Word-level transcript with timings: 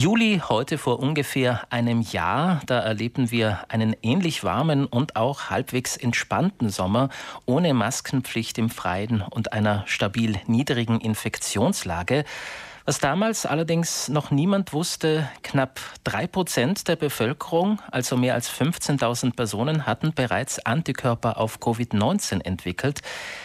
Juli, 0.00 0.40
heute 0.48 0.78
vor 0.78 0.98
ungefähr 0.98 1.66
einem 1.68 2.00
Jahr, 2.00 2.62
da 2.64 2.78
erleben 2.80 3.30
wir 3.30 3.66
einen 3.68 3.94
ähnlich 4.00 4.42
warmen 4.42 4.86
und 4.86 5.14
auch 5.14 5.50
halbwegs 5.50 5.94
entspannten 5.94 6.70
Sommer 6.70 7.10
ohne 7.44 7.74
Maskenpflicht 7.74 8.56
im 8.56 8.70
Freien 8.70 9.20
und 9.20 9.52
einer 9.52 9.82
stabil 9.86 10.40
niedrigen 10.46 11.02
Infektionslage. 11.02 12.24
Was 12.90 12.98
damals 12.98 13.46
allerdings 13.46 14.08
noch 14.08 14.32
niemand 14.32 14.72
wusste, 14.72 15.30
knapp 15.44 15.78
drei 16.02 16.26
Prozent 16.26 16.88
der 16.88 16.96
Bevölkerung, 16.96 17.80
also 17.92 18.16
mehr 18.16 18.34
als 18.34 18.50
15.000 18.50 19.36
Personen, 19.36 19.86
hatten 19.86 20.12
bereits 20.12 20.58
Antikörper 20.66 21.38
auf 21.38 21.60
Covid-19 21.60 22.44
entwickelt. 22.44 23.02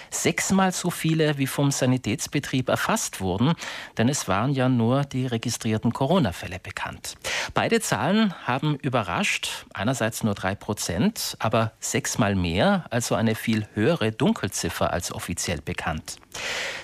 Sechsmal 0.09 0.71
so 0.71 0.89
viele, 0.89 1.37
wie 1.37 1.45
vom 1.45 1.69
Sanitätsbetrieb 1.69 2.69
erfasst 2.69 3.21
wurden, 3.21 3.53
denn 3.99 4.09
es 4.09 4.27
waren 4.27 4.51
ja 4.51 4.67
nur 4.67 5.03
die 5.03 5.27
registrierten 5.27 5.93
Corona-Fälle 5.93 6.57
bekannt. 6.57 7.15
Beide 7.53 7.81
Zahlen 7.81 8.33
haben 8.47 8.75
überrascht. 8.77 9.67
Einerseits 9.75 10.23
nur 10.23 10.33
drei 10.33 10.55
Prozent, 10.55 11.35
aber 11.37 11.73
sechsmal 11.79 12.33
mehr, 12.33 12.85
also 12.89 13.13
eine 13.13 13.35
viel 13.35 13.67
höhere 13.75 14.11
Dunkelziffer 14.11 14.91
als 14.91 15.11
offiziell 15.11 15.61
bekannt. 15.61 16.17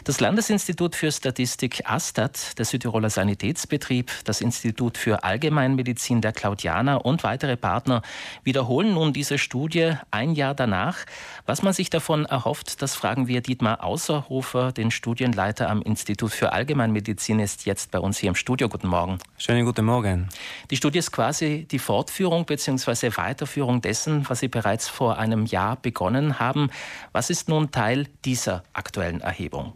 Das 0.03 0.20
Landesinstitut 0.20 0.95
für 0.95 1.12
Statistik 1.12 1.84
ASTAT, 1.85 2.50
der 2.57 2.65
Südtiroler 2.65 3.09
Sanitätsbetrieb, 3.09 4.11
das 4.25 4.41
Institut 4.41 4.97
für 4.97 5.23
Allgemeinmedizin 5.23 6.21
der 6.21 6.31
Claudiana 6.31 6.95
und 6.97 7.23
weitere 7.23 7.57
Partner 7.57 8.01
wiederholen 8.43 8.93
nun 8.93 9.13
diese 9.13 9.37
Studie 9.37 9.93
ein 10.11 10.33
Jahr 10.33 10.53
danach. 10.53 10.99
Was 11.45 11.61
man 11.63 11.73
sich 11.73 11.89
davon 11.89 12.25
erhofft, 12.25 12.81
das 12.81 12.95
fragen 12.95 13.27
wir 13.27 13.41
Dietmar 13.41 13.83
Außerhofer, 13.83 14.71
den 14.71 14.91
Studienleiter 14.91 15.69
am 15.69 15.81
Institut 15.81 16.31
für 16.31 16.53
Allgemeinmedizin, 16.53 17.39
ist 17.39 17.65
jetzt 17.65 17.91
bei 17.91 17.99
uns 17.99 18.17
hier 18.17 18.29
im 18.29 18.35
Studio. 18.35 18.69
Guten 18.69 18.88
Morgen. 18.88 19.17
Schönen 19.38 19.65
guten 19.65 19.85
Morgen. 19.85 20.29
Die 20.69 20.75
Studie 20.75 20.99
ist 20.99 21.11
quasi 21.11 21.67
die 21.69 21.79
Fortführung 21.79 22.45
bzw. 22.45 23.11
Weiterführung 23.17 23.81
dessen, 23.81 24.30
was 24.30 24.39
Sie 24.39 24.47
bereits 24.47 24.88
vor 24.88 25.17
einem 25.17 25.45
Jahr 25.45 25.75
begonnen 25.75 26.39
haben. 26.39 26.69
Was 27.11 27.30
ist 27.30 27.49
nun 27.49 27.71
Teil 27.71 28.08
dieser 28.25 28.63
aktuellen 28.73 29.21
Erhebung? 29.21 29.73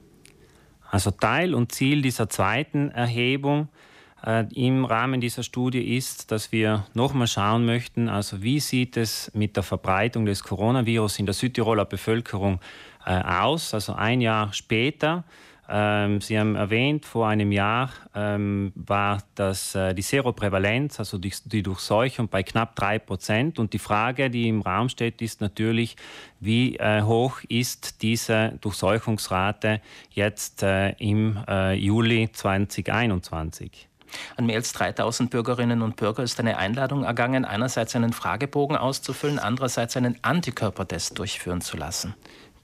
Also 0.90 1.12
Teil 1.12 1.54
und 1.54 1.72
Ziel 1.72 2.02
dieser 2.02 2.30
zweiten 2.30 2.90
Erhebung 2.92 3.70
äh, 4.26 4.46
im 4.54 4.86
Rahmen 4.86 5.22
dieser 5.22 5.44
Studie 5.44 5.96
ist, 5.98 6.32
dass 6.32 6.52
wir 6.52 6.86
nochmal 6.94 7.28
schauen 7.28 7.66
möchten, 7.66 8.10
also 8.10 8.42
wie 8.42 8.60
sieht 8.60 8.98
es 8.98 9.32
mit 9.34 9.56
der 9.56 9.64
Verbreitung 9.64 10.26
des 10.26 10.44
Coronavirus 10.44 11.20
in 11.20 11.26
der 11.26 11.34
Südtiroler 11.34 11.86
Bevölkerung 11.86 12.60
äh, 13.06 13.22
aus, 13.22 13.74
also 13.74 13.94
ein 13.94 14.22
Jahr 14.22 14.54
später. 14.54 15.24
Ähm, 15.68 16.22
Sie 16.22 16.40
haben 16.40 16.56
erwähnt, 16.56 17.06
vor 17.06 17.28
einem 17.28 17.52
Jahr 17.52 17.90
ähm, 18.14 18.72
war 18.76 19.24
das, 19.34 19.74
äh, 19.74 19.94
die 19.96 20.04
Seroprävalenz, 20.04 21.00
also 21.00 21.18
die, 21.18 21.34
die 21.46 21.64
Durchseuchung, 21.64 22.28
bei 22.28 22.44
knapp 22.44 22.76
3 22.76 23.00
Prozent. 23.00 23.60
Und 23.60 23.74
die 23.74 23.80
Frage, 23.80 24.30
die 24.30 24.48
im 24.48 24.62
Raum 24.62 24.90
steht, 24.90 25.22
ist 25.22 25.42
natürlich, 25.42 25.96
wie 26.40 26.76
äh, 26.76 27.02
hoch 27.02 27.40
ist 27.50 28.04
diese 28.04 28.54
Durchseuchungsrate 28.62 29.82
jetzt 30.12 30.62
äh, 30.62 30.92
im 31.00 31.44
äh, 31.48 31.74
Juli 31.74 32.30
2021? 32.32 33.88
An 34.38 34.46
mehr 34.46 34.58
als 34.58 34.72
3000 34.74 35.30
Bürgerinnen 35.30 35.82
und 35.82 35.96
Bürger 35.96 36.24
ist 36.24 36.40
eine 36.40 36.58
Einladung 36.58 37.04
ergangen, 37.04 37.44
einerseits 37.44 37.96
einen 37.96 38.14
Fragebogen 38.14 38.78
auszufüllen, 38.78 39.40
andererseits 39.40 39.98
einen 39.98 40.18
Antikörpertest 40.22 41.18
durchführen 41.18 41.62
zu 41.62 41.76
lassen. 41.76 42.14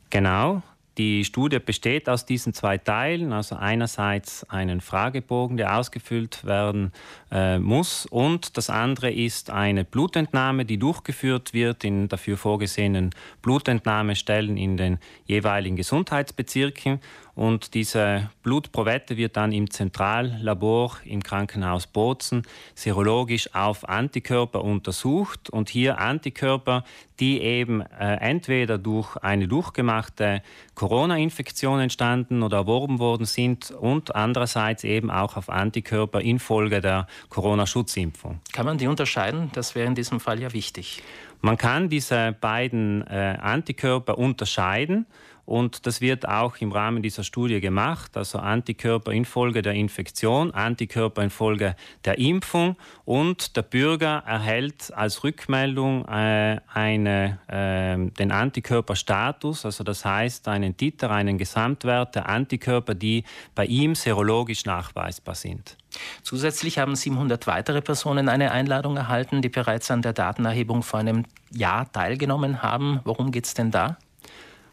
Genau, 0.10 0.62
die 0.97 1.23
Studie 1.23 1.59
besteht 1.59 2.09
aus 2.09 2.25
diesen 2.25 2.53
zwei 2.53 2.78
Teilen, 2.78 3.31
also 3.31 3.56
einerseits 3.56 4.44
einen 4.50 4.81
Fragebogen, 4.81 5.56
der 5.56 5.78
ausgefüllt 5.78 6.44
werden 6.44 6.92
äh, 7.31 7.59
muss, 7.59 8.06
und 8.06 8.58
das 8.58 8.70
andere 8.70 9.12
ist 9.12 9.50
eine 9.50 9.86
Blutentnahme, 9.86 10.66
die 10.66 10.78
durchgeführt 10.78 11.53
wird 11.53 11.84
in 11.84 12.09
dafür 12.09 12.38
vorgesehenen 12.38 13.12
Blutentnahmestellen 13.42 14.58
in 14.58 14.75
den 14.75 15.00
jeweiligen 15.25 15.78
Gesundheitsbezirken. 15.78 17.00
Und 17.41 17.74
diese 17.74 18.29
Blutprovette 18.44 19.18
wird 19.18 19.35
dann 19.35 19.52
im 19.52 19.72
Zentrallabor 19.72 20.97
im 21.06 21.24
Krankenhaus 21.24 21.88
Bozen 21.88 22.44
serologisch 22.75 23.56
auf 23.56 23.90
Antikörper 23.90 24.63
untersucht. 24.63 25.50
Und 25.50 25.68
hier 25.68 25.97
Antikörper, 25.97 26.84
die 27.19 27.41
eben 27.41 27.81
äh, 27.81 28.18
entweder 28.18 28.78
durch 28.78 29.18
eine 29.18 29.47
durchgemachte 29.47 30.44
Corona-Infektion 30.75 31.80
entstanden 31.80 32.44
oder 32.44 32.57
erworben 32.57 33.00
worden 33.00 33.25
sind 33.25 33.72
und 33.72 34.13
andererseits 34.13 34.84
eben 34.84 35.09
auch 35.09 35.35
auf 35.35 35.50
Antikörper 35.50 36.22
infolge 36.22 36.80
der 36.80 37.07
Corona-Schutzimpfung. 37.30 38.40
Kann 38.53 38.68
man 38.68 38.78
die 38.78 38.85
unterscheiden? 38.85 39.50
Das 39.53 39.74
wäre 39.74 39.88
in 39.88 39.96
diesem 39.96 40.19
Fall 40.19 40.40
ja 40.40 40.53
wichtig. 40.53 41.01
Man 41.41 41.57
kann 41.57 41.90
diese 41.90 42.35
beiden 42.40 43.01
äh, 43.07 43.35
Antikörper 43.41 44.19
unterscheiden. 44.19 45.07
Und 45.46 45.85
das 45.85 46.02
wird 46.02 46.28
auch 46.28 46.57
im 46.57 46.72
Rahmen 46.72 47.02
dieser 47.02 47.24
Studie 47.24 47.59
gemacht, 47.59 48.16
also 48.16 48.38
Antikörper 48.40 49.12
infolge 49.12 49.62
der 49.62 49.74
Infektion, 49.74 50.52
Antikörper 50.52 51.24
infolge 51.24 51.75
der 52.06 52.19
Impfung 52.19 52.75
und 53.06 53.56
der 53.56 53.63
Bürger 53.63 54.24
erhält 54.25 54.94
als 54.94 55.24
Rückmeldung 55.24 56.06
äh, 56.06 56.59
eine, 56.74 57.40
äh, 57.47 57.97
den 58.18 58.31
Antikörperstatus, 58.31 59.66
also 59.66 59.84
das 59.84 60.06
heißt 60.06 60.47
einen 60.47 60.78
Titer, 60.78 61.12
einen 61.12 61.38
Gesamtwert 61.38 62.16
der 62.16 62.30
Antikörper, 62.30 62.94
die 62.94 63.24
bei 63.56 63.66
ihm 63.66 63.96
serologisch 63.96 64.66
nachweisbar 64.66 65.35
sind. 65.35 65.78
Zusätzlich 66.24 66.78
haben 66.78 66.96
700 66.96 67.47
weitere 67.47 67.81
Personen 67.81 68.30
eine 68.30 68.51
Einladung 68.51 68.96
erhalten, 68.97 69.41
die 69.41 69.50
bereits 69.50 69.91
an 69.91 70.01
der 70.01 70.13
Datenerhebung 70.13 70.84
vor 70.84 71.00
einem 71.00 71.25
Jahr 71.51 71.91
teilgenommen 71.91 72.62
haben. 72.62 73.01
Worum 73.03 73.31
geht 73.31 73.46
es 73.46 73.53
denn 73.53 73.72
da? 73.72 73.97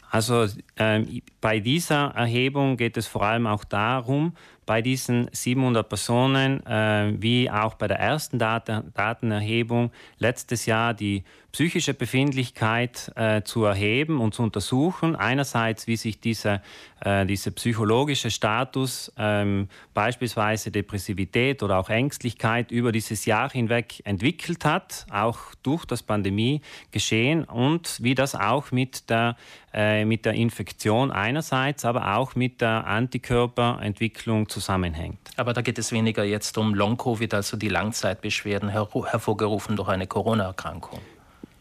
Also 0.09 0.47
äh, 0.75 1.21
bei 1.39 1.59
dieser 1.59 2.07
Erhebung 2.15 2.77
geht 2.77 2.97
es 2.97 3.07
vor 3.07 3.23
allem 3.23 3.45
auch 3.47 3.63
darum, 3.63 4.33
bei 4.69 4.83
diesen 4.83 5.29
700 5.31 5.89
Personen, 5.89 6.63
äh, 6.67 7.15
wie 7.19 7.49
auch 7.49 7.73
bei 7.73 7.87
der 7.87 7.97
ersten 7.97 8.37
Daten 8.37 8.93
Datenerhebung, 8.93 9.89
letztes 10.19 10.67
Jahr 10.67 10.93
die 10.93 11.23
psychische 11.51 11.93
Befindlichkeit 11.93 13.11
äh, 13.15 13.41
zu 13.41 13.63
erheben 13.63 14.21
und 14.21 14.33
zu 14.33 14.43
untersuchen. 14.43 15.15
Einerseits, 15.15 15.87
wie 15.87 15.95
sich 15.95 16.19
diese, 16.19 16.61
äh, 17.01 17.25
dieser 17.25 17.51
psychologische 17.51 18.29
Status, 18.29 19.11
ähm, 19.17 19.67
beispielsweise 19.93 20.69
Depressivität 20.69 21.63
oder 21.63 21.79
auch 21.79 21.89
Ängstlichkeit, 21.89 22.71
über 22.71 22.91
dieses 22.91 23.25
Jahr 23.25 23.49
hinweg 23.49 24.01
entwickelt 24.05 24.63
hat, 24.63 25.07
auch 25.11 25.39
durch 25.63 25.85
das 25.85 26.03
Pandemie 26.03 26.61
geschehen 26.91 27.45
und 27.45 27.97
wie 28.01 28.13
das 28.13 28.35
auch 28.35 28.71
mit 28.71 29.09
der, 29.09 29.35
äh, 29.73 30.05
mit 30.05 30.25
der 30.25 30.33
Infektion 30.33 31.09
einerseits, 31.11 31.83
aber 31.83 32.15
auch 32.15 32.35
mit 32.35 32.61
der 32.61 32.85
Antikörperentwicklung 32.85 34.49
zu 34.49 34.58
zusammenhängt. 34.59 35.19
Aber 35.37 35.53
da 35.53 35.61
geht 35.61 35.79
es 35.79 35.91
weniger 35.91 36.23
jetzt 36.23 36.57
um 36.57 36.73
Long-Covid, 36.73 37.33
also 37.33 37.57
die 37.57 37.69
Langzeitbeschwerden 37.69 38.69
hervorgerufen 38.69 39.75
durch 39.75 39.89
eine 39.89 40.07
Corona-Erkrankung. 40.07 40.99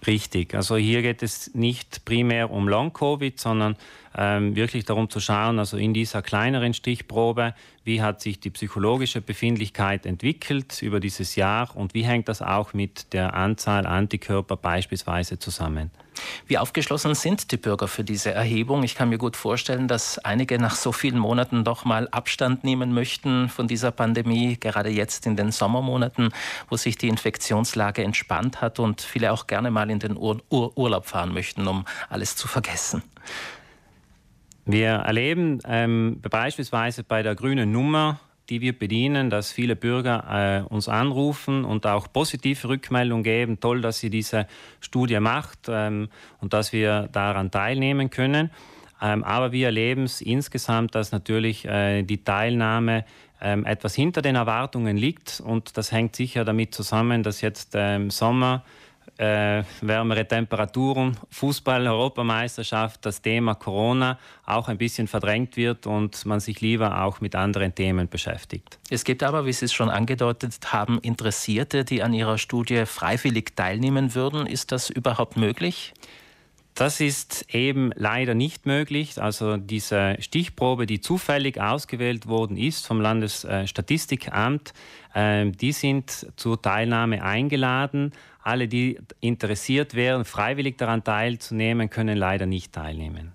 Richtig. 0.07 0.55
Also 0.55 0.77
hier 0.77 1.03
geht 1.03 1.23
es 1.23 1.55
nicht 1.55 2.05
primär 2.05 2.51
um 2.51 2.69
Long-Covid, 2.69 3.39
sondern 3.39 3.77
ähm, 4.17 4.55
wirklich 4.55 4.85
darum 4.85 5.11
zu 5.11 5.21
schauen, 5.21 5.59
also 5.59 5.77
in 5.77 5.93
dieser 5.93 6.23
kleineren 6.23 6.73
Stichprobe, 6.73 7.55
wie 7.85 8.01
hat 8.01 8.21
sich 8.21 8.41
die 8.41 8.51
psychologische 8.51 9.21
Befindlichkeit 9.21 10.07
entwickelt 10.07 10.83
über 10.83 11.01
dieses 11.01 11.37
Jahr 11.37 11.77
und 11.77 11.95
wie 11.95 12.05
hängt 12.05 12.29
das 12.29 12.43
auch 12.43 12.75
mit 12.75 13.13
der 13.13 13.35
Anzahl 13.35 13.87
Antikörper 13.87 14.57
beispielsweise 14.57 15.39
zusammen. 15.39 15.91
Wie 16.47 16.59
aufgeschlossen 16.59 17.15
sind 17.15 17.53
die 17.53 17.57
Bürger 17.57 17.89
für 17.89 18.05
diese 18.05 18.33
Erhebung? 18.33 18.83
Ich 18.83 18.95
kann 18.95 19.09
mir 19.09 19.19
gut 19.19 19.37
vorstellen, 19.37 19.89
dass 19.89 20.19
einige 20.19 20.59
nach 20.59 20.75
so 20.75 20.93
vielen 20.93 21.19
Monaten 21.19 21.65
doch 21.65 21.85
mal 21.85 22.09
Abstand 22.09 22.65
nehmen 22.65 22.93
möchten 22.93 23.49
von 23.49 23.69
dieser 23.69 23.91
Pandemie, 23.91 24.57
gerade 24.59 24.91
jetzt 24.91 25.27
in 25.27 25.37
den 25.37 25.53
Sommermonaten, 25.53 26.31
wo 26.69 26.77
sich 26.77 26.97
die 26.97 27.09
Infektionslage 27.09 28.03
entspannt 28.03 28.61
hat 28.61 28.79
und 28.79 29.01
viele 29.01 29.33
auch 29.33 29.47
gerne 29.47 29.71
mal 29.71 29.91
in 29.91 29.99
den 29.99 30.17
Ur 30.17 30.43
Ur 30.51 30.77
Urlaub 30.77 31.07
fahren 31.07 31.33
möchten, 31.33 31.67
um 31.67 31.85
alles 32.09 32.37
zu 32.37 32.49
vergessen. 32.49 33.03
Wir 34.65 34.91
erleben 34.91 35.61
ähm, 35.65 36.21
beispielsweise 36.21 37.03
bei 37.03 37.23
der 37.23 37.35
grünen 37.35 37.73
Nummer, 37.73 38.21
die 38.49 38.61
wir 38.61 38.79
bedienen, 38.79 39.31
dass 39.31 39.53
viele 39.53 39.77
Bürger 39.77 40.65
äh, 40.69 40.73
uns 40.73 40.89
anrufen 40.89 41.65
und 41.65 41.87
auch 41.87 42.11
positive 42.13 42.69
Rückmeldungen 42.69 43.23
geben. 43.23 43.61
Toll, 43.61 43.81
dass 43.81 44.01
sie 44.01 44.11
diese 44.11 44.47
Studie 44.81 45.21
macht 45.21 45.69
ähm, 45.69 46.09
und 46.41 46.53
dass 46.53 46.73
wir 46.73 47.09
daran 47.13 47.51
teilnehmen 47.51 48.11
können. 48.11 48.51
Ähm, 49.01 49.23
aber 49.23 49.53
wir 49.53 49.67
erleben 49.67 50.05
es 50.05 50.21
insgesamt, 50.21 50.95
dass 50.95 51.13
natürlich 51.13 51.65
äh, 51.67 52.03
die 52.03 52.25
Teilnahme 52.25 53.05
ähm, 53.41 53.65
etwas 53.65 53.95
hinter 53.95 54.23
den 54.23 54.35
Erwartungen 54.35 54.97
liegt 54.97 55.41
und 55.45 55.77
das 55.77 55.93
hängt 55.93 56.17
sicher 56.17 56.45
damit 56.45 56.75
zusammen, 56.75 57.23
dass 57.23 57.41
jetzt 57.41 57.75
im 57.75 57.81
ähm, 57.81 58.11
Sommer 58.11 58.65
äh, 59.17 59.63
wärmere 59.81 60.27
Temperaturen, 60.27 61.17
Fußball-Europameisterschaft, 61.31 63.05
das 63.05 63.23
Thema 63.23 63.55
Corona 63.55 64.19
auch 64.45 64.69
ein 64.69 64.79
bisschen 64.79 65.09
verdrängt 65.09 65.57
wird 65.57 65.87
und 65.87 66.25
man 66.27 66.41
sich 66.41 66.61
lieber 66.61 67.03
auch 67.03 67.21
mit 67.21 67.35
anderen 67.35 67.75
Themen 67.75 68.09
beschäftigt. 68.09 68.79
Es 68.91 69.05
gibt 69.05 69.23
aber, 69.23 69.47
wie 69.47 69.53
Sie 69.53 69.65
es 69.65 69.73
schon 69.73 69.91
angedeutet 69.91 70.73
haben, 70.73 70.99
Interessierte, 71.01 71.85
die 71.85 72.03
an 72.03 72.13
Ihrer 72.13 72.39
Studie 72.39 72.87
freiwillig 72.87 73.57
teilnehmen 73.57 74.15
würden. 74.15 74.47
Ist 74.47 74.73
das 74.73 74.91
überhaupt 74.91 75.37
möglich? 75.37 75.95
Das 76.79 77.01
ist 77.01 77.53
eben 77.53 77.91
leider 77.97 78.35
nicht 78.35 78.65
möglich. 78.65 79.21
Also 79.21 79.57
diese 79.57 80.15
Stichprobe, 80.21 80.87
die 80.87 81.01
zufällig 81.01 81.61
ausgewählt 81.61 82.29
worden 82.29 82.57
ist 82.57 82.87
vom 82.87 83.01
Landesstatistikamt, 83.01 84.73
ähm, 85.13 85.57
die 85.57 85.73
sind 85.73 86.29
zur 86.37 86.63
Teilnahme 86.63 87.25
eingeladen. 87.25 88.13
Alle, 88.45 88.69
die 88.69 89.01
interessiert 89.19 89.95
wären, 89.95 90.25
freiwillig 90.25 90.79
daran 90.79 91.03
teilzunehmen, 91.03 91.91
können 91.91 92.17
leider 92.17 92.47
nicht 92.47 92.73
teilnehmen. 92.73 93.33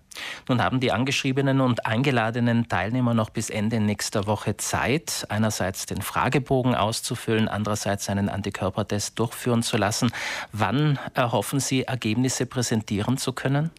Nun 0.47 0.61
haben 0.61 0.79
die 0.79 0.91
angeschriebenen 0.91 1.61
und 1.61 1.85
eingeladenen 1.85 2.67
Teilnehmer 2.67 3.13
noch 3.13 3.29
bis 3.29 3.49
Ende 3.49 3.79
nächster 3.79 4.27
Woche 4.27 4.57
Zeit, 4.57 5.25
einerseits 5.29 5.85
den 5.85 6.01
Fragebogen 6.01 6.75
auszufüllen, 6.75 7.47
andererseits 7.47 8.09
einen 8.09 8.29
Antikörpertest 8.29 9.17
durchführen 9.17 9.63
zu 9.63 9.77
lassen. 9.77 10.11
Wann 10.51 10.99
erhoffen 11.13 11.59
Sie, 11.59 11.83
Ergebnisse 11.83 12.45
präsentieren 12.45 13.17
zu 13.17 13.33
können? 13.33 13.71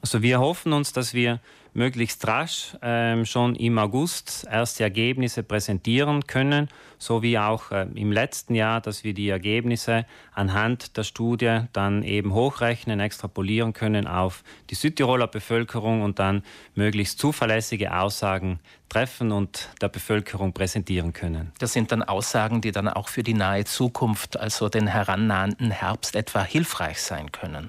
Also 0.00 0.22
wir 0.22 0.40
hoffen 0.40 0.72
uns, 0.72 0.92
dass 0.92 1.12
wir 1.12 1.40
möglichst 1.74 2.26
rasch 2.26 2.76
ähm, 2.82 3.24
schon 3.24 3.54
im 3.56 3.78
August 3.78 4.46
erste 4.50 4.82
Ergebnisse 4.82 5.42
präsentieren 5.42 6.26
können, 6.26 6.68
so 6.98 7.22
wie 7.22 7.38
auch 7.38 7.70
äh, 7.70 7.86
im 7.94 8.12
letzten 8.12 8.54
Jahr, 8.54 8.80
dass 8.80 9.04
wir 9.04 9.14
die 9.14 9.28
Ergebnisse 9.28 10.06
anhand 10.34 10.96
der 10.96 11.04
Studie 11.04 11.60
dann 11.72 12.02
eben 12.02 12.34
hochrechnen, 12.34 13.00
extrapolieren 13.00 13.72
können 13.72 14.06
auf 14.06 14.44
die 14.70 14.74
Südtiroler 14.74 15.26
Bevölkerung 15.26 16.02
und 16.02 16.18
dann 16.18 16.42
möglichst 16.74 17.18
zuverlässige 17.18 17.96
Aussagen 17.96 18.60
treffen 18.88 19.32
und 19.32 19.70
der 19.80 19.88
Bevölkerung 19.88 20.52
präsentieren 20.52 21.12
können. 21.12 21.52
Das 21.58 21.72
sind 21.72 21.92
dann 21.92 22.02
Aussagen, 22.02 22.60
die 22.60 22.72
dann 22.72 22.88
auch 22.88 23.08
für 23.08 23.22
die 23.22 23.34
nahe 23.34 23.64
Zukunft, 23.64 24.38
also 24.38 24.68
den 24.68 24.86
herannahenden 24.86 25.70
Herbst 25.70 26.16
etwa 26.16 26.42
hilfreich 26.42 27.00
sein 27.00 27.32
können. 27.32 27.68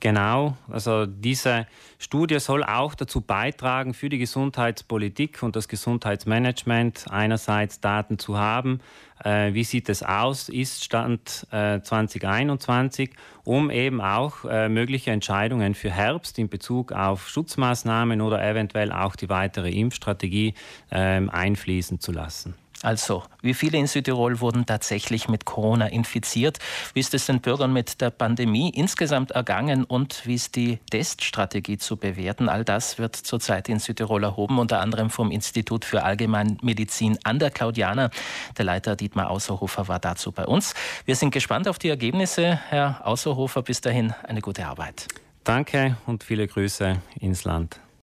Genau, 0.00 0.56
also 0.70 1.06
diese 1.06 1.66
Studie 1.98 2.38
soll 2.38 2.62
auch 2.62 2.94
dazu 2.94 3.20
beitragen, 3.20 3.94
für 3.94 4.08
die 4.08 4.18
Gesundheitspolitik 4.18 5.42
und 5.42 5.56
das 5.56 5.66
Gesundheitsmanagement 5.66 7.06
einerseits 7.10 7.80
Daten 7.80 8.16
zu 8.16 8.38
haben, 8.38 8.80
äh, 9.24 9.52
wie 9.54 9.64
sieht 9.64 9.88
es 9.88 10.04
aus, 10.04 10.48
ist 10.48 10.84
Stand 10.84 11.48
äh, 11.50 11.80
2021, 11.80 13.10
um 13.42 13.70
eben 13.70 14.00
auch 14.00 14.44
äh, 14.44 14.68
mögliche 14.68 15.10
Entscheidungen 15.10 15.74
für 15.74 15.90
Herbst 15.90 16.38
in 16.38 16.48
Bezug 16.48 16.92
auf 16.92 17.28
Schutzmaßnahmen 17.28 18.20
oder 18.20 18.40
eventuell 18.40 18.92
auch 18.92 19.16
die 19.16 19.28
weitere 19.28 19.72
Impfstrategie 19.72 20.54
ähm, 20.92 21.28
einfließen 21.28 21.98
zu 21.98 22.12
lassen. 22.12 22.54
Also, 22.82 23.24
wie 23.42 23.54
viele 23.54 23.76
in 23.78 23.88
Südtirol 23.88 24.40
wurden 24.40 24.64
tatsächlich 24.64 25.28
mit 25.28 25.44
Corona 25.44 25.86
infiziert? 25.86 26.58
Wie 26.94 27.00
ist 27.00 27.12
es 27.12 27.26
den 27.26 27.40
Bürgern 27.40 27.72
mit 27.72 28.00
der 28.00 28.10
Pandemie 28.10 28.70
insgesamt 28.70 29.32
ergangen 29.32 29.82
und 29.84 30.26
wie 30.26 30.34
ist 30.34 30.54
die 30.54 30.78
Teststrategie 30.90 31.78
zu 31.78 31.96
bewerten? 31.96 32.48
All 32.48 32.64
das 32.64 32.98
wird 32.98 33.16
zurzeit 33.16 33.68
in 33.68 33.80
Südtirol 33.80 34.22
erhoben, 34.22 34.60
unter 34.60 34.80
anderem 34.80 35.10
vom 35.10 35.32
Institut 35.32 35.84
für 35.84 36.04
Allgemeinmedizin 36.04 37.18
an 37.24 37.40
der 37.40 37.50
Claudiana. 37.50 38.10
Der 38.56 38.64
Leiter 38.64 38.94
Dietmar 38.94 39.30
Außerhofer 39.30 39.88
war 39.88 39.98
dazu 39.98 40.30
bei 40.30 40.46
uns. 40.46 40.74
Wir 41.04 41.16
sind 41.16 41.32
gespannt 41.32 41.66
auf 41.66 41.78
die 41.80 41.88
Ergebnisse. 41.88 42.60
Herr 42.68 43.04
Außerhofer, 43.04 43.62
bis 43.62 43.80
dahin 43.80 44.14
eine 44.22 44.40
gute 44.40 44.66
Arbeit. 44.66 45.08
Danke 45.42 45.96
und 46.06 46.22
viele 46.22 46.46
Grüße 46.46 47.00
ins 47.18 47.42
Land. 47.42 47.80